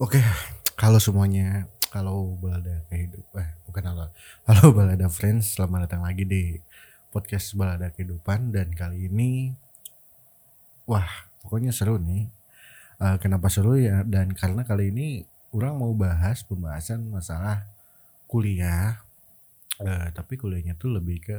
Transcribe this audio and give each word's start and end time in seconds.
Oke, 0.00 0.16
kalau 0.80 0.96
semuanya, 0.96 1.68
kalau 1.92 2.32
balada 2.40 2.88
kehidupan, 2.88 3.36
eh 3.36 3.52
bukan 3.68 3.84
halo, 3.84 4.08
halo 4.48 4.72
balada 4.72 5.12
friends, 5.12 5.52
selamat 5.52 5.84
datang 5.84 6.08
lagi 6.08 6.24
di 6.24 6.56
podcast 7.12 7.52
balada 7.52 7.92
kehidupan 7.92 8.48
dan 8.48 8.72
kali 8.72 9.12
ini, 9.12 9.52
wah 10.88 11.04
pokoknya 11.44 11.68
seru 11.68 12.00
nih. 12.00 12.32
Eh, 12.96 13.16
kenapa 13.20 13.52
seru 13.52 13.76
ya? 13.76 14.00
Dan 14.00 14.32
karena 14.32 14.64
kali 14.64 14.88
ini 14.88 15.20
orang 15.52 15.76
mau 15.76 15.92
bahas 15.92 16.48
pembahasan 16.48 17.04
masalah 17.12 17.68
kuliah, 18.24 19.04
eh, 19.84 20.08
tapi 20.16 20.40
kuliahnya 20.40 20.80
tuh 20.80 20.96
lebih 20.96 21.28
ke 21.28 21.36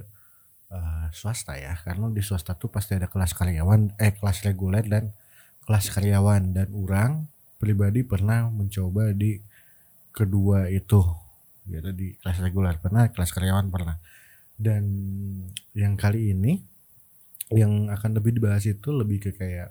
eh, 0.69 1.07
swasta 1.17 1.57
ya, 1.57 1.73
karena 1.81 2.13
di 2.13 2.21
swasta 2.21 2.53
tuh 2.53 2.69
pasti 2.69 2.93
ada 2.93 3.09
kelas 3.09 3.33
karyawan, 3.33 3.97
eh 3.97 4.13
kelas 4.13 4.45
reguler 4.45 4.85
dan 4.85 5.09
kelas 5.65 5.89
karyawan 5.89 6.53
dan 6.53 6.69
orang 6.77 7.30
pribadi 7.61 8.01
pernah 8.01 8.49
mencoba 8.49 9.13
di 9.13 9.37
kedua 10.11 10.67
itu 10.73 10.99
gitu 11.69 11.89
di 11.93 12.17
kelas 12.17 12.41
reguler 12.41 12.75
pernah 12.81 13.05
kelas 13.13 13.31
karyawan 13.31 13.69
pernah. 13.69 13.97
Dan 14.57 14.83
yang 15.77 15.93
kali 15.97 16.33
ini 16.33 16.57
yang 17.53 17.91
akan 17.91 18.17
lebih 18.17 18.37
dibahas 18.37 18.65
itu 18.65 18.89
lebih 18.89 19.29
ke 19.29 19.31
kayak 19.35 19.69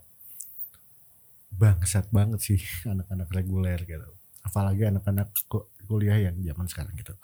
bangsat 1.51 2.07
banget 2.15 2.41
sih 2.41 2.61
anak-anak 2.93 3.29
reguler 3.35 3.81
gitu. 3.85 4.11
Apalagi 4.47 4.89
anak-anak 4.89 5.29
ku- 5.51 5.69
kuliah 5.85 6.31
yang 6.31 6.39
zaman 6.41 6.67
sekarang 6.71 6.95
gitu. 6.97 7.15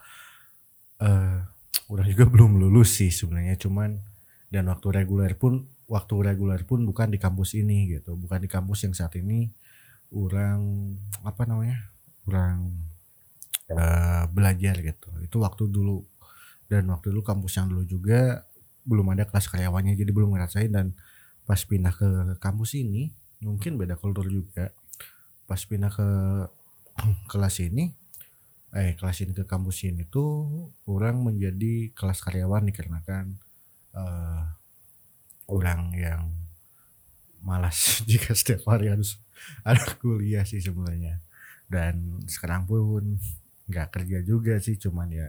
Eh 1.01 1.39
udah 1.87 2.03
juga 2.03 2.27
belum 2.27 2.59
lulus 2.59 2.99
sih 2.99 3.15
sebenarnya 3.15 3.55
cuman 3.63 4.03
dan 4.51 4.67
waktu 4.67 4.91
reguler 4.91 5.39
pun 5.39 5.71
waktu 5.87 6.15
reguler 6.19 6.67
pun 6.67 6.83
bukan 6.83 7.15
di 7.15 7.19
kampus 7.23 7.55
ini 7.55 7.95
gitu. 7.99 8.19
Bukan 8.19 8.43
di 8.43 8.49
kampus 8.51 8.87
yang 8.89 8.95
saat 8.97 9.15
ini 9.19 9.51
orang 10.15 10.61
apa 11.27 11.43
namanya 11.49 11.91
orang 12.27 12.75
eh, 13.71 14.25
belajar 14.31 14.79
gitu. 14.83 15.11
Itu 15.23 15.43
waktu 15.43 15.71
dulu 15.71 16.03
dan 16.67 16.87
waktu 16.91 17.15
dulu 17.15 17.23
kampus 17.23 17.59
yang 17.59 17.71
dulu 17.71 17.87
juga 17.87 18.43
belum 18.87 19.15
ada 19.15 19.27
kelas 19.27 19.51
karyawannya 19.51 19.99
jadi 19.99 20.11
belum 20.15 20.35
ngerasain 20.35 20.71
dan 20.71 20.95
pas 21.47 21.59
pindah 21.63 21.95
ke 21.95 22.09
kampus 22.43 22.79
ini 22.79 23.11
mungkin 23.43 23.79
beda 23.79 23.99
kultur 23.99 24.27
juga. 24.31 24.71
Pas 25.47 25.59
pindah 25.63 25.91
ke 25.91 26.09
kelas 27.33 27.63
ini 27.63 27.95
eh 28.75 28.93
kelas 28.99 29.25
ini 29.25 29.33
ke 29.33 29.47
kampus 29.47 29.89
ini 29.89 30.05
tuh 30.11 30.69
orang 30.91 31.23
menjadi 31.23 31.95
kelas 31.95 32.21
karyawan 32.21 32.67
dikarenakan 32.67 33.39
eh, 33.95 34.45
orang 35.47 35.95
yang 35.95 36.46
malas 37.43 37.99
jika 38.11 38.33
setiap 38.33 38.69
hari 38.71 38.93
harus 38.93 39.21
ada 39.63 39.83
kuliah 40.01 40.45
sih 40.45 40.61
sebenarnya. 40.61 41.21
Dan 41.67 42.23
sekarang 42.31 42.65
pun 42.65 43.19
nggak 43.67 43.89
kerja 43.91 44.23
juga 44.23 44.63
sih 44.63 44.79
cuman 44.79 45.11
ya 45.11 45.29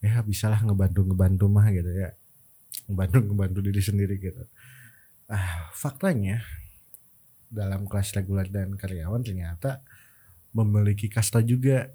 ya 0.00 0.24
bisalah 0.24 0.64
ngebantu 0.64 1.06
ngebantu 1.06 1.46
mah 1.46 1.66
gitu 1.70 1.90
ya. 1.92 2.16
Ngebantu 2.88 3.16
ngebantu 3.30 3.58
diri 3.62 3.82
sendiri 3.82 4.14
gitu. 4.18 4.42
Ah 5.30 5.70
faktanya 5.76 6.42
dalam 7.52 7.84
kelas 7.84 8.16
reguler 8.16 8.48
dan 8.48 8.72
karyawan 8.80 9.20
ternyata 9.20 9.84
memiliki 10.56 11.12
kasta 11.12 11.44
juga 11.44 11.92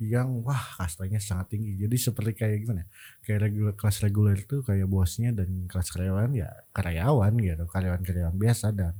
yang 0.00 0.44
wah 0.44 0.60
kastanya 0.76 1.18
sangat 1.22 1.56
tinggi. 1.56 1.76
Jadi 1.80 1.96
seperti 1.96 2.32
kayak 2.36 2.56
gimana 2.64 2.84
ya, 2.84 2.88
kayak 3.24 3.40
reguler 3.48 3.74
kelas 3.74 3.96
reguler 4.04 4.36
itu 4.36 4.56
kayak 4.60 4.88
bosnya 4.88 5.30
dan 5.32 5.68
kelas 5.70 5.88
karyawan 5.92 6.30
ya 6.36 6.48
karyawan 6.76 7.32
gitu 7.40 7.64
karyawan 7.68 8.02
karyawan 8.04 8.36
biasa 8.36 8.72
dan 8.76 8.94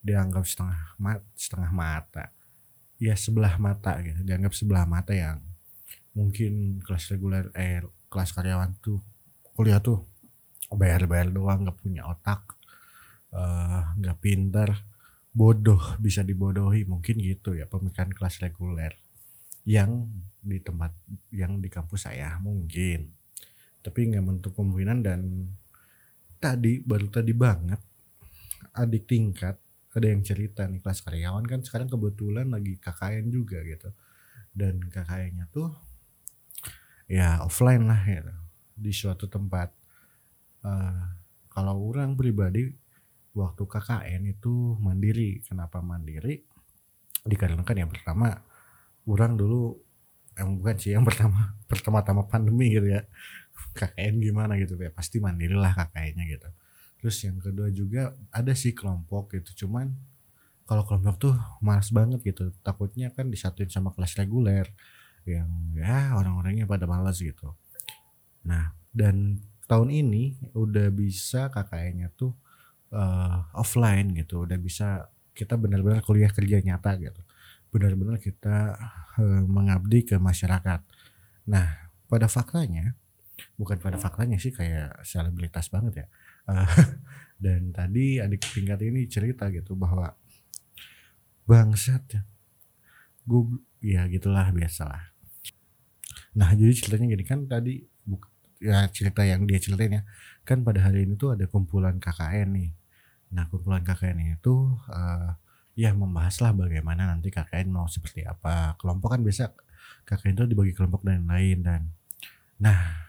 dianggap 0.00 0.44
setengah 0.48 0.80
mat 1.00 1.20
setengah 1.36 1.70
mata. 1.74 2.24
Ya 2.98 3.14
sebelah 3.14 3.54
mata 3.62 4.00
gitu 4.02 4.20
dianggap 4.26 4.52
sebelah 4.56 4.84
mata 4.88 5.14
yang 5.14 5.38
mungkin 6.18 6.82
kelas 6.82 7.14
reguler 7.14 7.52
eh 7.54 7.84
kelas 8.10 8.34
karyawan 8.34 8.74
tuh 8.82 8.98
kuliah 9.54 9.78
tuh 9.78 10.02
bayar-bayar 10.72 11.32
doang 11.32 11.64
nggak 11.64 11.78
punya 11.78 12.04
otak 12.10 12.42
eh, 13.32 13.82
nggak 14.02 14.18
pintar 14.18 14.84
bodoh 15.32 15.80
bisa 16.02 16.26
dibodohi 16.26 16.82
mungkin 16.88 17.20
gitu 17.22 17.54
ya 17.54 17.70
pemikiran 17.70 18.10
kelas 18.10 18.42
reguler 18.42 18.98
yang 19.68 20.08
di 20.40 20.64
tempat 20.64 20.96
yang 21.28 21.60
di 21.60 21.68
kampus 21.68 22.08
saya 22.08 22.40
mungkin. 22.40 23.12
Tapi 23.84 24.00
nggak 24.08 24.24
menutup 24.24 24.56
kemungkinan 24.56 25.04
dan 25.04 25.20
tadi 26.40 26.80
baru 26.80 27.12
tadi 27.12 27.36
banget 27.36 27.80
adik 28.72 29.04
tingkat 29.10 29.58
ada 29.92 30.06
yang 30.06 30.22
cerita 30.22 30.62
nih 30.64 30.78
kelas 30.80 31.02
karyawan 31.02 31.44
kan 31.44 31.60
sekarang 31.60 31.90
kebetulan 31.90 32.48
lagi 32.48 32.80
KKN 32.80 33.28
juga 33.28 33.60
gitu. 33.60 33.92
Dan 34.56 34.80
KKN-nya 34.88 35.52
tuh 35.52 35.68
ya 37.04 37.44
offline 37.44 37.84
lah 37.84 38.00
ya 38.08 38.24
di 38.72 38.92
suatu 38.96 39.28
tempat. 39.28 39.68
Eh, 40.64 41.04
kalau 41.52 41.92
orang 41.92 42.16
pribadi 42.16 42.72
waktu 43.36 43.62
KKN 43.68 44.32
itu 44.32 44.80
mandiri. 44.80 45.44
Kenapa 45.44 45.84
mandiri? 45.84 46.40
Dikarenakan 47.28 47.76
yang 47.76 47.90
pertama 47.92 48.47
orang 49.08 49.40
dulu 49.40 49.80
yang 50.38 50.60
bukan 50.60 50.76
sih 50.78 50.94
yang 50.94 51.02
pertama 51.02 51.56
pertama-tama 51.70 52.28
pandemi 52.28 52.70
gitu 52.76 52.88
ya. 52.92 53.02
KKN 53.74 54.22
gimana 54.22 54.54
gitu 54.58 54.78
ya 54.78 54.90
pasti 54.94 55.18
mandiri 55.18 55.54
lah 55.54 55.74
KKN-nya 55.74 56.24
gitu. 56.30 56.48
Terus 57.02 57.16
yang 57.26 57.38
kedua 57.42 57.68
juga 57.74 58.14
ada 58.30 58.54
sih 58.54 58.74
kelompok 58.74 59.34
gitu 59.34 59.66
cuman 59.66 59.94
kalau 60.68 60.84
kelompok 60.86 61.16
tuh 61.18 61.34
malas 61.58 61.90
banget 61.90 62.22
gitu. 62.22 62.54
Takutnya 62.62 63.10
kan 63.10 63.30
disatuin 63.30 63.70
sama 63.70 63.90
kelas 63.94 64.14
reguler 64.18 64.70
yang 65.26 65.50
ya 65.74 66.14
orang-orangnya 66.14 66.70
pada 66.70 66.86
malas 66.86 67.18
gitu. 67.18 67.54
Nah 68.46 68.74
dan 68.94 69.42
tahun 69.66 69.90
ini 69.90 70.54
udah 70.54 70.90
bisa 70.94 71.50
KKN-nya 71.50 72.14
tuh 72.14 72.34
eh, 72.94 73.38
offline 73.58 74.14
gitu. 74.14 74.46
Udah 74.46 74.58
bisa 74.58 75.10
kita 75.34 75.54
benar-benar 75.54 76.02
kuliah 76.02 76.30
kerja 76.30 76.58
nyata 76.62 76.98
gitu 76.98 77.22
benar-benar 77.68 78.16
kita 78.20 78.76
eh, 79.20 79.42
mengabdi 79.44 80.08
ke 80.08 80.16
masyarakat. 80.16 80.80
Nah 81.48 81.66
pada 82.08 82.26
faktanya 82.26 82.96
bukan 83.54 83.78
pada 83.78 84.00
faktanya 84.00 84.40
sih 84.40 84.50
kayak 84.50 85.04
selebritas 85.04 85.68
banget 85.68 86.04
ya. 86.04 86.06
Eh, 86.48 86.68
dan 87.44 87.70
tadi 87.70 88.18
adik 88.18 88.42
tingkat 88.42 88.80
ini 88.82 89.06
cerita 89.06 89.52
gitu 89.52 89.76
bahwa 89.78 90.16
bangsat 91.48 92.20
gue 93.28 93.42
ya 93.84 94.08
gitulah 94.08 94.48
biasalah. 94.50 95.12
Nah 96.36 96.52
jadi 96.56 96.72
ceritanya 96.72 97.06
gini 97.12 97.24
kan 97.24 97.44
tadi 97.44 97.84
ya 98.58 98.90
cerita 98.90 99.22
yang 99.22 99.46
dia 99.46 99.62
ceritain 99.62 100.02
ya 100.02 100.02
kan 100.42 100.66
pada 100.66 100.82
hari 100.82 101.06
ini 101.06 101.14
tuh 101.14 101.36
ada 101.36 101.44
kumpulan 101.46 102.00
KKN 102.00 102.48
nih. 102.56 102.70
Nah 103.36 103.44
kumpulan 103.52 103.84
KKN 103.84 104.40
itu 104.40 104.54
eh, 104.88 105.30
ya 105.78 105.94
membahas 105.94 106.42
lah 106.42 106.50
bagaimana 106.50 107.06
nanti 107.06 107.30
KKN 107.30 107.70
mau 107.70 107.86
seperti 107.86 108.26
apa. 108.26 108.74
Kelompok 108.82 109.14
kan 109.14 109.22
biasa 109.22 109.54
KKN 110.02 110.34
itu 110.34 110.44
dibagi 110.50 110.74
kelompok 110.74 111.06
dan 111.06 111.22
lain 111.30 111.62
dan 111.62 111.94
nah 112.58 113.06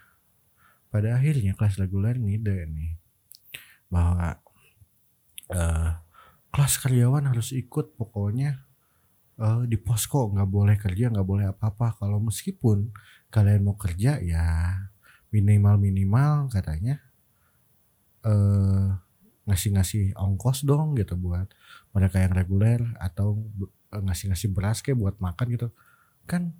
pada 0.94 1.18
akhirnya 1.18 1.58
kelas 1.58 1.82
reguler 1.82 2.22
ngide 2.22 2.70
nih 2.70 2.94
bahwa 3.90 4.38
eh, 5.50 5.92
kelas 6.54 6.74
karyawan 6.86 7.26
harus 7.34 7.58
ikut 7.58 7.98
pokoknya 7.98 8.62
eh, 9.42 9.62
di 9.66 9.78
posko 9.82 10.30
nggak 10.30 10.50
boleh 10.50 10.78
kerja 10.78 11.10
nggak 11.10 11.26
boleh 11.26 11.50
apa-apa. 11.50 11.98
Kalau 11.98 12.22
meskipun 12.22 12.94
kalian 13.34 13.66
mau 13.66 13.82
kerja 13.82 14.22
ya 14.22 14.78
minimal 15.34 15.82
minimal 15.82 16.54
katanya 16.54 17.02
eh 18.30 18.90
ngasih-ngasih 19.50 20.14
ongkos 20.14 20.62
dong 20.70 20.94
gitu 20.94 21.18
buat 21.18 21.50
mereka 21.96 22.22
yang 22.22 22.34
reguler 22.34 22.82
atau 22.98 23.40
eh, 23.94 24.02
ngasih-ngasih 24.04 24.50
beras 24.54 24.80
kayak 24.86 24.98
buat 24.98 25.16
makan 25.18 25.48
gitu 25.54 25.68
kan 26.30 26.54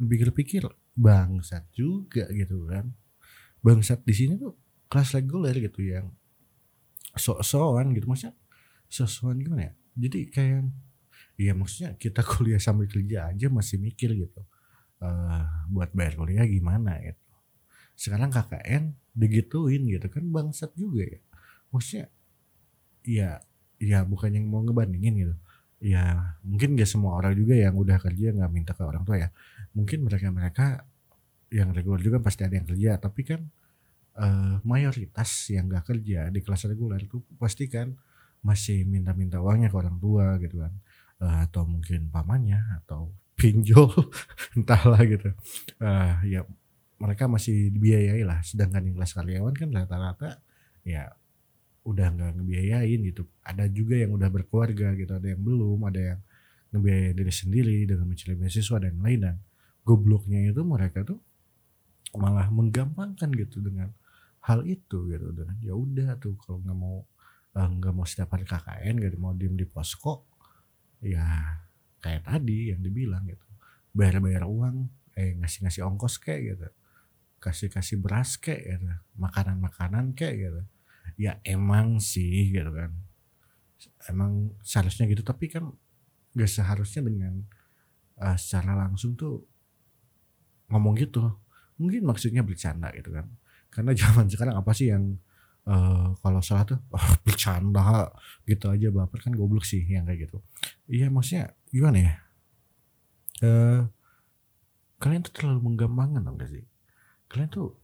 pikir-pikir 0.00 0.64
bangsat 0.96 1.68
juga 1.76 2.28
gitu 2.32 2.68
kan 2.68 2.92
bangsat 3.60 4.00
di 4.04 4.14
sini 4.16 4.40
tuh 4.40 4.56
kelas 4.88 5.12
reguler 5.16 5.54
gitu 5.56 5.84
yang 5.84 6.08
sok-sokan 7.14 7.92
gitu 7.92 8.08
maksudnya 8.08 8.36
sok-sokan 8.88 9.36
gimana 9.42 9.62
ya 9.70 9.72
jadi 9.96 10.18
kayak 10.32 10.72
Iya 11.40 11.56
maksudnya 11.56 11.96
kita 11.96 12.20
kuliah 12.30 12.60
sambil 12.60 12.84
kerja 12.84 13.32
aja 13.32 13.46
masih 13.48 13.80
mikir 13.80 14.12
gitu 14.12 14.44
eh 15.00 15.44
buat 15.72 15.96
bayar 15.96 16.12
kuliah 16.20 16.44
gimana 16.44 17.00
gitu. 17.00 17.24
Sekarang 17.96 18.28
KKN 18.28 18.92
digituin 19.16 19.88
gitu 19.88 20.12
kan 20.12 20.28
bangsat 20.28 20.76
juga 20.76 21.08
ya. 21.08 21.20
Maksudnya 21.72 22.06
ya 23.08 23.30
ya 23.80 24.04
bukan 24.04 24.30
yang 24.36 24.46
mau 24.46 24.60
ngebandingin 24.60 25.14
gitu. 25.16 25.34
Ya 25.80 26.36
mungkin 26.44 26.76
gak 26.76 26.86
semua 26.86 27.16
orang 27.16 27.32
juga 27.32 27.56
yang 27.56 27.72
udah 27.72 27.96
kerja 27.96 28.36
nggak 28.36 28.52
minta 28.52 28.72
ke 28.76 28.84
orang 28.84 29.02
tua 29.02 29.16
ya. 29.16 29.28
Mungkin 29.72 30.04
mereka-mereka 30.04 30.84
yang 31.50 31.72
reguler 31.74 31.98
juga 32.04 32.22
pasti 32.22 32.46
ada 32.46 32.54
yang 32.54 32.68
kerja 32.68 33.00
tapi 33.00 33.26
kan 33.26 33.40
eh, 34.20 34.54
mayoritas 34.62 35.50
yang 35.50 35.66
gak 35.66 35.88
kerja 35.90 36.30
di 36.30 36.40
kelas 36.44 36.70
reguler 36.70 37.00
itu 37.02 37.24
pasti 37.40 37.66
kan 37.66 37.96
masih 38.40 38.88
minta-minta 38.88 39.40
uangnya 39.40 39.68
ke 39.68 39.76
orang 39.76 39.96
tua 40.00 40.40
gitu 40.40 40.64
kan 40.64 40.72
uh, 41.20 41.44
atau 41.44 41.68
mungkin 41.68 42.08
pamannya 42.08 42.60
atau 42.82 43.12
pinjol 43.40 43.88
entahlah 44.56 45.00
gitu 45.04 45.32
uh, 45.80 46.20
ya 46.24 46.44
mereka 47.00 47.24
masih 47.24 47.72
dibiayai 47.72 48.20
lah 48.24 48.44
sedangkan 48.44 48.84
yang 48.84 48.96
kelas 49.00 49.16
karyawan 49.16 49.54
kan 49.56 49.68
rata-rata 49.72 50.44
ya 50.84 51.08
udah 51.90 52.06
nggak 52.14 52.30
ngebiayain 52.38 53.00
gitu. 53.10 53.26
Ada 53.42 53.66
juga 53.66 53.98
yang 53.98 54.14
udah 54.14 54.30
berkeluarga 54.30 54.94
gitu 54.94 55.10
ada 55.10 55.26
yang 55.26 55.42
belum 55.42 55.78
ada 55.90 56.00
yang 56.14 56.20
ngebiayain 56.70 57.14
diri 57.18 57.34
sendiri 57.34 57.76
dengan 57.90 58.06
mencari 58.06 58.34
beasiswa 58.38 58.78
dan 58.78 58.94
lain. 59.02 59.20
Dan 59.26 59.36
gobloknya 59.82 60.54
itu 60.54 60.62
mereka 60.62 61.02
tuh 61.02 61.18
malah 62.14 62.46
menggampangkan 62.50 63.30
gitu 63.34 63.58
dengan 63.58 63.90
hal 64.46 64.62
itu 64.62 65.10
gitu. 65.10 65.26
Dengan 65.34 65.56
ya 65.58 65.74
udah 65.74 66.14
tuh 66.22 66.38
kalau 66.38 66.62
nggak 66.62 66.78
mau 66.78 66.96
eh, 67.58 67.68
nggak 67.68 67.92
mau 67.94 68.06
setiap 68.06 68.30
hari 68.38 68.46
KKN 68.46 68.94
gak 69.02 69.18
mau 69.18 69.34
diem 69.34 69.58
di 69.58 69.66
posko 69.66 70.30
ya 71.02 71.58
kayak 71.98 72.22
tadi 72.22 72.70
yang 72.70 72.80
dibilang 72.80 73.26
gitu. 73.26 73.46
Bayar-bayar 73.90 74.46
uang 74.46 74.86
eh 75.18 75.34
ngasih-ngasih 75.42 75.82
ongkos 75.82 76.22
kayak 76.22 76.54
gitu. 76.54 76.68
Kasih-kasih 77.42 77.98
beras 77.98 78.38
kayak 78.38 78.78
gitu. 78.78 78.94
Makanan-makanan 79.18 80.14
kayak 80.14 80.36
gitu 80.38 80.62
ya 81.20 81.36
emang 81.44 82.00
sih 82.00 82.48
gitu 82.48 82.72
kan. 82.72 82.96
Emang 84.08 84.56
seharusnya 84.64 85.04
gitu 85.12 85.20
tapi 85.20 85.52
kan 85.52 85.68
gak 86.32 86.48
seharusnya 86.48 87.04
dengan 87.04 87.44
uh, 88.16 88.36
secara 88.40 88.72
langsung 88.72 89.12
tuh 89.20 89.44
ngomong 90.72 90.96
gitu. 90.96 91.20
Mungkin 91.76 92.08
maksudnya 92.08 92.40
bercanda 92.40 92.88
gitu 92.96 93.12
kan. 93.12 93.28
Karena 93.68 93.92
zaman 94.00 94.32
sekarang 94.32 94.56
apa 94.56 94.72
sih 94.72 94.88
yang 94.88 95.20
uh, 95.68 96.16
kalau 96.24 96.40
salah 96.40 96.64
tuh 96.64 96.80
oh, 96.88 97.08
bercanda 97.26 98.08
gitu 98.48 98.72
aja 98.72 98.88
baper 98.88 99.20
kan 99.20 99.36
goblok 99.36 99.68
sih 99.68 99.84
yang 99.84 100.08
kayak 100.08 100.24
gitu. 100.24 100.40
Iya 100.88 101.12
maksudnya 101.12 101.52
gimana 101.68 101.98
ya? 102.00 102.14
Uh, 103.40 103.80
kalian 105.00 105.24
tuh 105.24 105.32
terlalu 105.32 105.60
menggampangkan 105.68 106.24
dong 106.24 106.40
sih? 106.48 106.64
Kalian 107.28 107.48
tuh 107.52 107.79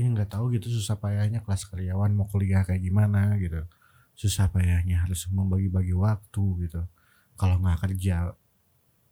ya 0.00 0.08
nggak 0.08 0.32
tahu 0.32 0.56
gitu 0.56 0.72
susah 0.72 0.96
payahnya 0.96 1.44
kelas 1.44 1.68
karyawan 1.68 2.16
mau 2.16 2.24
kuliah 2.24 2.64
kayak 2.64 2.80
gimana 2.80 3.36
gitu. 3.36 3.60
Susah 4.16 4.48
payahnya 4.48 5.04
harus 5.04 5.28
membagi-bagi 5.28 5.92
waktu 5.92 6.44
gitu. 6.64 6.80
Kalau 7.36 7.60
nggak 7.60 7.84
kerja 7.84 8.32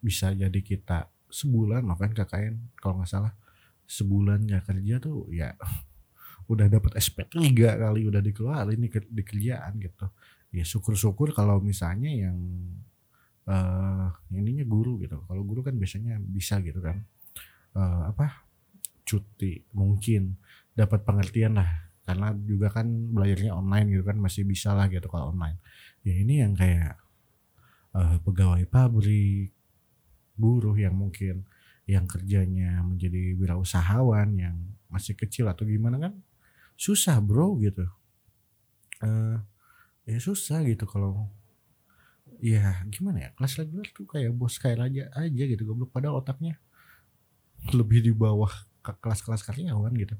bisa 0.01 0.33
jadi 0.33 0.61
kita 0.65 1.13
sebulan 1.29 1.85
makan 1.85 2.17
KKN 2.17 2.81
kalau 2.81 3.05
nggak 3.05 3.11
salah. 3.13 3.37
Sebulan 3.85 4.49
nggak 4.49 4.65
kerja 4.65 4.97
tuh 4.97 5.29
ya 5.29 5.53
udah 6.53 6.73
dapat 6.73 6.97
SP 6.97 7.29
tiga 7.29 7.77
kali 7.77 8.09
udah 8.09 8.25
dikeluarin 8.25 8.81
di, 8.81 8.89
di 8.89 9.23
kerjaan 9.29 9.77
gitu. 9.77 10.09
Ya 10.57 10.65
syukur-syukur 10.65 11.37
kalau 11.37 11.61
misalnya 11.61 12.09
yang 12.09 12.41
uh, 13.45 14.09
ininya 14.33 14.65
guru 14.65 14.97
gitu. 15.05 15.21
Kalau 15.29 15.45
guru 15.45 15.61
kan 15.61 15.77
biasanya 15.77 16.17
bisa 16.17 16.65
gitu 16.65 16.81
kan. 16.81 17.05
Uh, 17.77 18.09
apa 18.09 18.49
cuti 19.09 19.65
mungkin 19.73 20.37
dapat 20.79 21.03
pengertian 21.03 21.59
lah. 21.59 21.91
Karena 22.07 22.33
juga 22.33 22.71
kan 22.73 22.87
belajarnya 22.89 23.53
online 23.53 23.99
gitu 23.99 24.05
kan 24.07 24.17
masih 24.17 24.47
bisa 24.47 24.73
lah 24.73 24.87
gitu 24.87 25.11
kalau 25.11 25.35
online. 25.35 25.59
Ya 26.07 26.15
ini 26.15 26.41
yang 26.41 26.55
kayak 26.55 26.97
uh, 27.99 28.17
pegawai 28.23 28.65
pabrik 28.71 29.51
buruh 30.39 30.79
yang 30.79 30.95
mungkin 30.95 31.43
yang 31.85 32.07
kerjanya 32.07 32.79
menjadi 32.87 33.35
wirausahawan 33.35 34.39
yang 34.39 34.57
masih 34.89 35.19
kecil 35.19 35.51
atau 35.51 35.67
gimana 35.67 35.99
kan 35.99 36.13
susah 36.79 37.19
bro 37.19 37.59
gitu. 37.61 37.85
Uh, 39.03 39.43
ya 40.09 40.17
susah 40.23 40.65
gitu 40.65 40.89
kalau 40.89 41.29
ya 42.39 42.87
gimana 42.87 43.29
ya 43.29 43.31
kelas 43.35 43.59
reguler 43.59 43.89
tuh 43.91 44.07
kayak 44.07 44.31
bos 44.31 44.57
kayak 44.63 44.81
aja 44.81 45.05
aja 45.13 45.45
gitu 45.45 45.69
goblok. 45.69 45.93
Pada 45.93 46.09
otaknya 46.15 46.57
lebih 47.75 48.01
di 48.01 48.13
bawah 48.15 48.49
kelas-kelas 48.81 49.45
karyawan 49.45 49.93
gitu 49.99 50.17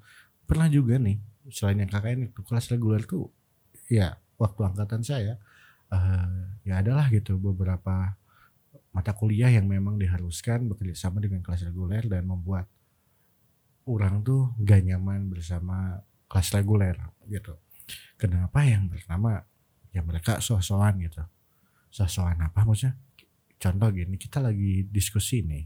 pernah 0.49 0.67
juga 0.73 0.97
nih 0.97 1.21
selain 1.53 1.85
yang 1.85 1.93
KKN 1.93 2.33
itu 2.33 2.41
kelas 2.41 2.73
reguler 2.73 3.05
tuh 3.05 3.29
ya 3.93 4.17
waktu 4.41 4.65
angkatan 4.65 5.05
saya 5.05 5.37
uh, 5.93 6.57
ya 6.65 6.81
adalah 6.81 7.13
gitu 7.13 7.37
beberapa 7.37 8.17
mata 8.97 9.13
kuliah 9.13 9.53
yang 9.53 9.69
memang 9.69 10.01
diharuskan 10.01 10.67
bekerja 10.73 10.97
sama 10.97 11.21
dengan 11.21 11.45
kelas 11.45 11.69
reguler 11.69 12.09
dan 12.09 12.25
membuat 12.25 12.65
orang 13.85 14.25
tuh 14.25 14.57
gak 14.65 14.85
nyaman 14.85 15.29
bersama 15.29 16.01
kelas 16.29 16.49
reguler 16.57 16.97
gitu. 17.29 17.57
Kenapa 18.21 18.65
yang 18.65 18.89
pertama 18.89 19.45
ya 19.93 20.05
mereka 20.05 20.45
sosokan 20.45 21.01
gitu. 21.01 21.25
Sosokan 21.89 22.41
apa 22.45 22.65
maksudnya? 22.69 23.01
Contoh 23.59 23.91
gini, 23.91 24.21
kita 24.21 24.39
lagi 24.45 24.87
diskusi 24.87 25.41
nih 25.43 25.65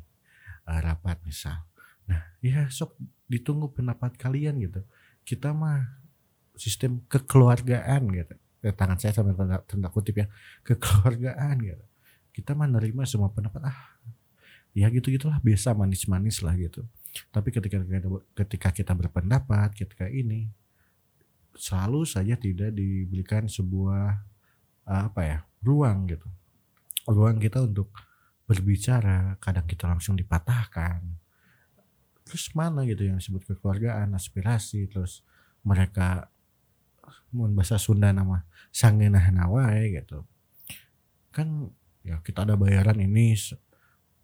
uh, 0.70 0.81
rapat 0.81 1.19
misal 1.26 1.71
Nah, 2.08 2.22
ya 2.43 2.66
sok 2.69 2.99
ditunggu 3.31 3.70
pendapat 3.72 4.16
kalian 4.19 4.58
gitu. 4.62 4.81
Kita 5.22 5.54
mah 5.54 6.02
sistem 6.58 7.02
kekeluargaan 7.06 8.02
gitu. 8.12 8.34
Eh, 8.62 8.75
tangan 8.75 8.99
saya 8.99 9.10
sampai 9.14 9.34
tanda, 9.34 9.58
tanda 9.66 9.88
kutip 9.90 10.22
ya, 10.22 10.26
kekeluargaan 10.66 11.56
gitu. 11.62 11.84
Kita 12.32 12.54
mah 12.54 12.70
nerima 12.70 13.02
semua 13.04 13.28
pendapat 13.31 13.69
ah. 13.69 13.81
Ya 14.72 14.88
gitu-gitulah 14.88 15.37
biasa 15.44 15.76
manis-manis 15.76 16.40
lah 16.40 16.56
gitu. 16.56 16.87
Tapi 17.28 17.52
ketika 17.52 17.76
ketika 18.32 18.69
kita 18.72 18.93
berpendapat, 18.96 19.76
ketika 19.76 20.08
ini 20.08 20.48
selalu 21.56 22.08
saja 22.08 22.34
tidak 22.37 22.72
diberikan 22.72 23.44
sebuah 23.44 24.25
apa 24.88 25.20
ya 25.20 25.38
ruang 25.62 26.10
gitu 26.10 26.26
ruang 27.06 27.38
kita 27.38 27.62
untuk 27.62 27.93
berbicara 28.48 29.38
kadang 29.38 29.66
kita 29.69 29.87
langsung 29.87 30.19
dipatahkan 30.19 31.21
terus 32.32 32.49
mana 32.56 32.88
gitu 32.88 33.05
yang 33.05 33.20
disebut 33.20 33.44
kekeluargaan 33.44 34.17
aspirasi 34.17 34.88
terus 34.88 35.20
mereka 35.61 36.32
mau 37.29 37.44
bahasa 37.52 37.76
Sunda 37.76 38.08
nama 38.08 38.40
sangenah 38.73 39.29
nawai 39.29 39.93
gitu. 40.00 40.25
Kan 41.29 41.69
ya 42.00 42.25
kita 42.25 42.49
ada 42.49 42.56
bayaran 42.56 42.96
ini 43.05 43.37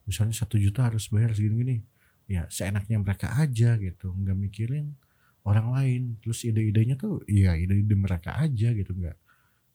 misalnya 0.08 0.32
satu 0.32 0.56
juta 0.56 0.88
harus 0.88 1.12
bayar 1.12 1.36
segini-gini. 1.36 1.84
Ya 2.32 2.48
seenaknya 2.48 2.96
mereka 2.96 3.28
aja 3.36 3.76
gitu 3.76 4.08
nggak 4.08 4.36
mikirin 4.40 4.96
orang 5.44 5.68
lain. 5.76 6.02
Terus 6.24 6.48
ide-idenya 6.48 6.96
tuh 6.96 7.20
iya 7.28 7.60
ide-ide 7.60 7.92
mereka 7.92 8.40
aja 8.40 8.72
gitu 8.72 8.96
nggak 8.96 9.20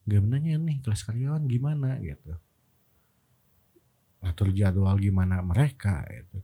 nggak 0.09 0.21
menanya 0.25 0.57
nih 0.57 0.81
kelas 0.81 1.05
karyawan 1.05 1.45
gimana 1.45 2.01
gitu. 2.01 2.33
Ngatur 4.25 4.49
jadwal 4.57 4.97
gimana 4.97 5.45
mereka 5.45 6.01
gitu 6.09 6.41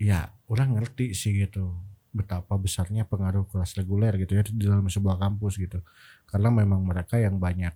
ya 0.00 0.32
orang 0.48 0.80
ngerti 0.80 1.12
sih 1.12 1.36
gitu 1.36 1.76
betapa 2.10 2.56
besarnya 2.58 3.06
pengaruh 3.06 3.46
kelas 3.46 3.76
reguler 3.78 4.16
gitu 4.18 4.34
ya 4.34 4.42
di 4.42 4.64
dalam 4.64 4.88
sebuah 4.88 5.20
kampus 5.20 5.60
gitu. 5.60 5.84
Karena 6.26 6.48
memang 6.50 6.82
mereka 6.82 7.20
yang 7.20 7.36
banyak 7.36 7.70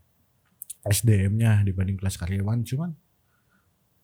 SDM-nya 0.83 1.63
dibanding 1.63 2.01
kelas 2.01 2.17
karyawan 2.17 2.65
cuman 2.65 2.91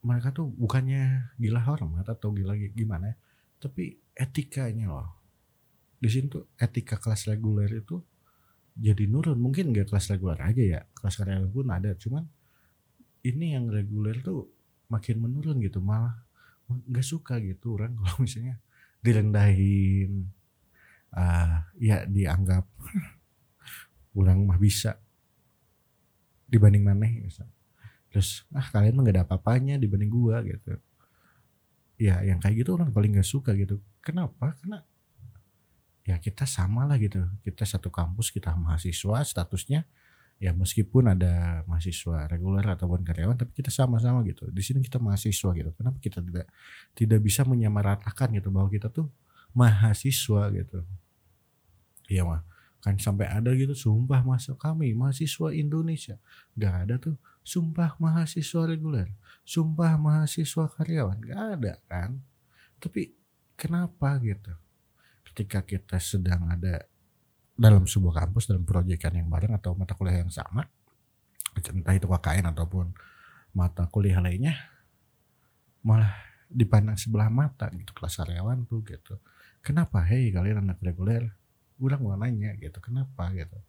mereka 0.00 0.32
tuh 0.32 0.48
bukannya 0.48 1.34
gila 1.36 1.60
hormat 1.60 2.08
atau 2.08 2.32
gila 2.32 2.56
gimana 2.72 3.12
ya 3.12 3.16
tapi 3.60 3.96
etikanya 4.16 4.88
loh. 4.88 5.10
Di 6.00 6.08
sini 6.08 6.32
tuh 6.32 6.48
etika 6.56 6.96
kelas 6.96 7.28
reguler 7.28 7.68
itu 7.68 8.00
jadi 8.72 9.04
nurun. 9.04 9.36
Mungkin 9.36 9.76
gak 9.76 9.92
kelas 9.92 10.12
reguler 10.12 10.40
aja 10.40 10.62
ya 10.62 10.80
kelas 10.96 11.16
karyawan 11.16 11.50
pun 11.52 11.66
ada 11.68 11.92
cuman 11.96 12.24
ini 13.24 13.52
yang 13.56 13.68
reguler 13.68 14.16
tuh 14.24 14.48
makin 14.88 15.20
menurun 15.20 15.60
gitu 15.60 15.84
malah 15.84 16.16
nggak 16.86 17.06
suka 17.06 17.38
gitu 17.42 17.76
orang 17.78 17.96
kalau 17.98 18.16
misalnya 18.24 18.56
direndahin. 19.00 20.30
Uh, 21.10 21.66
ya 21.74 22.06
dianggap 22.06 22.70
orang 24.20 24.46
mah 24.46 24.62
bisa 24.62 24.94
dibanding 26.46 26.86
maneh 26.86 27.26
gitu. 27.26 27.42
terus 28.10 28.46
ah 28.54 28.62
kalian 28.62 28.94
mah 28.94 29.02
gak 29.06 29.14
ada 29.18 29.22
apa-apanya 29.26 29.74
dibanding 29.78 30.10
gua 30.10 30.42
gitu. 30.46 30.78
Ya 31.98 32.22
yang 32.22 32.38
kayak 32.38 32.62
gitu 32.62 32.78
orang 32.78 32.94
paling 32.94 33.18
gak 33.18 33.26
suka 33.26 33.54
gitu. 33.58 33.82
Kenapa? 34.02 34.54
Karena 34.62 34.86
ya 36.06 36.18
kita 36.18 36.46
sama 36.46 36.86
lah 36.86 36.98
gitu. 36.98 37.22
Kita 37.42 37.66
satu 37.66 37.90
kampus 37.90 38.30
kita 38.30 38.54
mahasiswa 38.54 39.18
statusnya 39.26 39.86
ya 40.40 40.56
meskipun 40.56 41.12
ada 41.12 41.60
mahasiswa 41.68 42.24
reguler 42.24 42.64
ataupun 42.64 43.04
karyawan 43.04 43.36
tapi 43.36 43.52
kita 43.60 43.68
sama-sama 43.68 44.24
gitu. 44.24 44.48
Di 44.48 44.64
sini 44.64 44.80
kita 44.80 44.96
mahasiswa 44.96 45.52
gitu. 45.52 45.70
Kenapa 45.76 46.00
kita 46.00 46.24
tidak 46.24 46.48
tidak 46.96 47.20
bisa 47.20 47.44
menyamaratakan 47.44 48.32
gitu 48.32 48.48
bahwa 48.48 48.72
kita 48.72 48.88
tuh 48.88 49.12
mahasiswa 49.52 50.48
gitu? 50.56 50.80
Iya 52.08 52.24
mah. 52.24 52.40
Kan 52.80 52.96
sampai 52.96 53.28
ada 53.28 53.52
gitu 53.52 53.76
sumpah 53.76 54.24
masuk 54.24 54.56
kami 54.56 54.96
mahasiswa 54.96 55.52
Indonesia. 55.52 56.16
Gak 56.56 56.88
ada 56.88 56.96
tuh 56.96 57.20
sumpah 57.44 58.00
mahasiswa 58.00 58.64
reguler. 58.64 59.12
Sumpah 59.44 60.00
mahasiswa 60.00 60.72
karyawan. 60.72 61.20
Gak 61.20 61.40
ada 61.60 61.72
kan? 61.84 62.16
Tapi 62.80 63.12
kenapa 63.60 64.16
gitu? 64.24 64.56
Ketika 65.28 65.60
kita 65.60 66.00
sedang 66.00 66.48
ada 66.48 66.88
dalam 67.60 67.84
sebuah 67.84 68.24
kampus 68.24 68.48
dalam 68.48 68.64
proyekan 68.64 69.20
yang 69.20 69.28
bareng 69.28 69.52
atau 69.52 69.76
mata 69.76 69.92
kuliah 69.92 70.24
yang 70.24 70.32
sama 70.32 70.64
entah 71.60 71.92
itu 71.92 72.08
KKN 72.08 72.56
ataupun 72.56 72.96
mata 73.52 73.84
kuliah 73.92 74.16
lainnya 74.16 74.56
malah 75.84 76.08
dipandang 76.48 76.96
sebelah 76.96 77.28
mata 77.28 77.68
gitu 77.76 77.92
kelas 77.92 78.16
karyawan 78.16 78.64
tuh 78.64 78.80
gitu. 78.88 79.20
Kenapa? 79.60 80.00
Hei 80.08 80.32
kalian 80.32 80.64
anak 80.64 80.80
reguler 80.80 81.36
udah 81.76 82.00
mau 82.00 82.16
nanya 82.16 82.56
gitu 82.56 82.80
kenapa 82.80 83.28
gitu? 83.36 83.60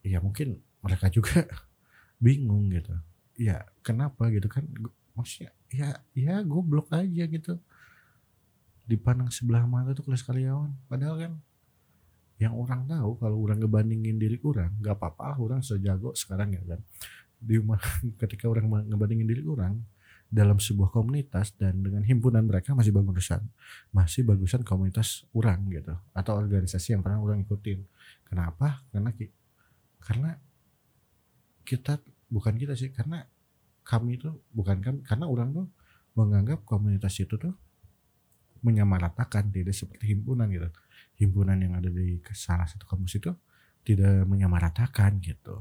Ya 0.00 0.24
mungkin 0.24 0.64
mereka 0.80 1.12
juga 1.12 1.44
bingung 2.24 2.72
gitu. 2.72 2.96
Ya 3.36 3.68
kenapa 3.84 4.32
gitu 4.32 4.48
kan? 4.48 4.64
Maksudnya 5.12 5.52
ya 5.68 6.00
ya 6.16 6.40
goblok 6.40 6.88
aja 6.88 7.24
gitu. 7.28 7.60
Dipandang 8.88 9.28
sebelah 9.28 9.68
mata 9.68 9.92
tuh 9.92 10.08
kelas 10.08 10.24
karyawan 10.24 10.72
padahal 10.88 11.16
kan 11.20 11.32
yang 12.42 12.54
orang 12.58 12.84
tahu 12.90 13.14
kalau 13.22 13.36
orang 13.46 13.62
ngebandingin 13.62 14.18
diri 14.18 14.42
orang 14.42 14.74
nggak 14.82 14.98
apa-apa 14.98 15.38
orang 15.38 15.60
sejago 15.62 16.12
sekarang 16.18 16.54
ya 16.54 16.62
kan? 16.66 16.80
Di 17.38 17.60
ketika 18.22 18.50
orang 18.50 18.90
ngebandingin 18.90 19.28
diri 19.28 19.42
orang 19.46 19.78
dalam 20.34 20.58
sebuah 20.58 20.90
komunitas 20.90 21.54
dan 21.54 21.78
dengan 21.78 22.02
himpunan 22.02 22.42
mereka 22.42 22.74
masih 22.74 22.90
bagusan. 22.90 23.46
Masih 23.94 24.26
bagusan 24.26 24.66
komunitas 24.66 25.22
orang 25.30 25.62
gitu. 25.70 25.94
Atau 26.10 26.34
organisasi 26.34 26.98
yang 26.98 27.06
pernah 27.06 27.22
orang 27.22 27.46
ikutin. 27.46 27.86
Kenapa? 28.26 28.82
Karena 28.90 29.14
karena 30.02 30.30
kita 31.64 32.02
bukan 32.28 32.58
kita 32.58 32.74
sih 32.74 32.90
karena 32.90 33.24
kami 33.86 34.18
itu 34.18 34.28
bukan 34.50 34.82
kan 34.82 34.94
karena 35.06 35.30
orang 35.30 35.54
tuh 35.54 35.66
menganggap 36.18 36.66
komunitas 36.66 37.14
itu 37.20 37.36
tuh 37.36 37.54
menyamaratakan 38.64 39.52
tidak 39.52 39.76
seperti 39.76 40.16
himpunan 40.16 40.48
gitu 40.48 40.68
himpunan 41.18 41.58
yang 41.58 41.78
ada 41.78 41.90
di 41.90 42.18
salah 42.34 42.66
satu 42.66 42.84
kampus 42.86 43.22
itu 43.22 43.30
tidak 43.84 44.26
menyamaratakan 44.26 45.20
gitu. 45.22 45.60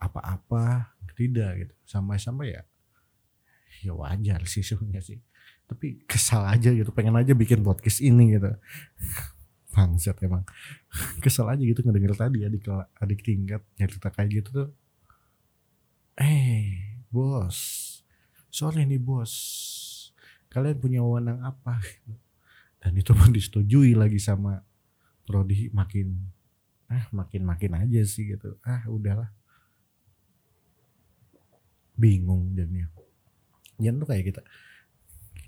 Apa-apa 0.00 0.96
tidak 1.14 1.50
gitu. 1.62 1.74
Sampai-sampai 1.86 2.58
ya 2.58 2.62
ya 3.82 3.92
wajar 3.94 4.44
sih 4.46 4.62
sebenarnya 4.64 5.02
sih. 5.02 5.18
Tapi 5.66 6.04
kesal 6.04 6.44
aja 6.44 6.70
gitu 6.70 6.90
pengen 6.92 7.16
aja 7.16 7.32
bikin 7.32 7.62
podcast 7.62 8.02
ini 8.02 8.36
gitu. 8.36 8.50
Bangsat 9.72 10.20
emang. 10.20 10.44
Kesal 11.24 11.48
aja 11.48 11.64
gitu 11.64 11.80
ngedenger 11.80 12.12
tadi 12.12 12.44
adik 12.44 12.68
adik 13.00 13.24
tingkat 13.24 13.64
cerita 13.80 14.12
kayak 14.12 14.28
gitu 14.44 14.48
tuh. 14.52 14.68
Eh 16.20 17.00
bos. 17.08 17.56
Sorry 18.52 18.84
nih 18.84 19.00
bos. 19.00 19.32
Kalian 20.52 20.76
punya 20.76 21.00
wewenang 21.00 21.40
apa 21.40 21.80
dan 22.82 22.98
itu 22.98 23.14
pun 23.14 23.30
disetujui 23.30 23.94
lagi 23.94 24.18
sama 24.18 24.58
prodi 25.22 25.70
makin 25.70 26.18
ah 26.90 27.06
makin 27.14 27.46
makin 27.46 27.78
aja 27.78 28.02
sih 28.02 28.34
gitu. 28.34 28.58
Ah 28.66 28.82
udahlah. 28.90 29.30
Bingung 31.94 32.50
jadinya. 32.58 32.90
Yan 33.78 34.02
tuh 34.02 34.10
kayak 34.10 34.34
kita 34.34 34.42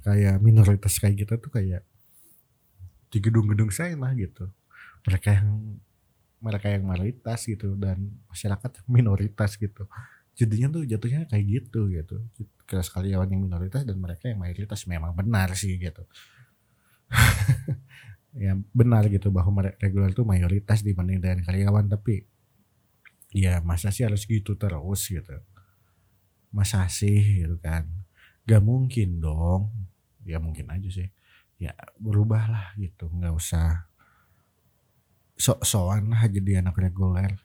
kayak 0.06 0.38
minoritas 0.38 0.94
kayak 1.02 1.26
kita 1.26 1.34
tuh 1.42 1.50
kayak 1.50 1.82
di 3.10 3.18
gedung-gedung 3.18 3.74
saya 3.74 3.98
lah 3.98 4.14
gitu. 4.14 4.46
Mereka 5.04 5.28
yang 5.34 5.50
mereka 6.38 6.70
yang 6.70 6.86
mayoritas 6.86 7.50
gitu 7.50 7.74
dan 7.74 8.14
masyarakat 8.30 8.70
minoritas 8.86 9.58
gitu. 9.58 9.90
Jadinya 10.38 10.70
tuh 10.70 10.86
jatuhnya 10.86 11.26
kayak 11.26 11.44
gitu 11.50 11.90
gitu. 11.90 12.16
Kelas 12.62 12.94
karyawan 12.94 13.26
yang 13.26 13.42
minoritas 13.42 13.82
dan 13.82 13.98
mereka 13.98 14.30
yang 14.30 14.38
mayoritas 14.38 14.86
memang 14.86 15.12
benar 15.18 15.50
sih 15.58 15.74
gitu 15.82 16.06
ya 18.44 18.58
benar 18.74 19.06
gitu 19.06 19.30
bahwa 19.30 19.62
reguler 19.78 20.10
itu 20.10 20.26
mayoritas 20.26 20.82
dibanding 20.82 21.22
dengan 21.22 21.40
karyawan 21.46 21.86
tapi 21.86 22.26
ya 23.34 23.58
masa 23.62 23.90
sih 23.90 24.06
harus 24.06 24.24
gitu 24.24 24.54
terus 24.54 25.10
gitu. 25.10 25.36
Masa 26.54 26.86
sih 26.86 27.42
gitu 27.42 27.58
kan? 27.58 27.90
Gak 28.46 28.62
mungkin 28.62 29.18
dong. 29.18 29.74
Ya 30.22 30.38
mungkin 30.38 30.70
aja 30.70 30.86
sih. 30.86 31.10
Ya 31.58 31.74
berubah 31.98 32.46
lah 32.46 32.66
gitu. 32.78 33.10
Nggak 33.10 33.34
usah 33.34 33.90
sok-sokan 35.34 36.14
lah 36.14 36.30
jadi 36.30 36.62
anak 36.62 36.78
reguler. 36.78 37.42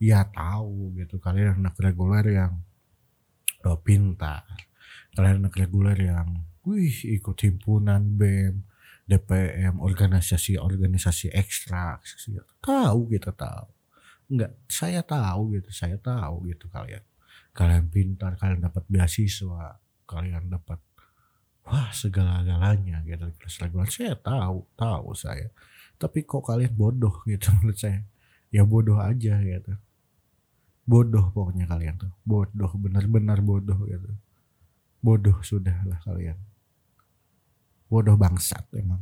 Ya 0.00 0.24
tahu 0.24 0.96
gitu 0.96 1.20
kalian 1.20 1.60
anak 1.60 1.76
reguler 1.76 2.24
yang 2.24 2.64
oh, 3.68 3.78
pintar. 3.84 4.48
Kalian 5.12 5.44
anak 5.44 5.54
reguler 5.60 5.98
yang 5.98 6.48
wih 6.64 7.20
ikut 7.20 7.36
himpunan 7.44 8.16
BEM 8.16 8.67
DPM 9.08 9.80
organisasi-organisasi 9.80 11.32
ekstra 11.32 11.96
tahu 12.60 13.08
gitu 13.08 13.32
tahu. 13.32 13.66
Nggak 14.28 14.52
saya 14.68 15.00
tahu 15.00 15.56
gitu 15.56 15.72
saya 15.72 15.96
tahu 15.96 16.44
gitu 16.52 16.68
kalian. 16.68 17.00
Kalian 17.56 17.88
pintar 17.88 18.36
kalian 18.36 18.60
dapat 18.60 18.84
beasiswa 18.84 19.80
kalian 20.04 20.52
dapat 20.52 20.76
wah 21.64 21.88
segala-galanya 21.92 23.00
gitu 23.08 23.32
kelas 23.40 23.96
saya 23.96 24.12
tahu 24.12 24.68
tahu 24.76 25.16
saya. 25.16 25.48
Tapi 25.96 26.28
kok 26.28 26.44
kalian 26.44 26.76
bodoh 26.76 27.24
gitu 27.24 27.48
menurut 27.64 27.80
saya? 27.80 28.04
Ya 28.52 28.68
bodoh 28.68 29.00
aja 29.00 29.40
gitu. 29.40 29.72
Bodoh 30.84 31.32
pokoknya 31.32 31.64
kalian 31.64 31.96
tuh. 31.96 32.12
Bodoh 32.28 32.68
benar-benar 32.76 33.40
bodoh 33.40 33.88
gitu. 33.88 34.12
Bodoh 35.00 35.40
sudah 35.40 35.80
lah 35.88 35.96
kalian 36.04 36.36
bodoh 37.88 38.14
bangsat 38.14 38.68
emang 38.76 39.00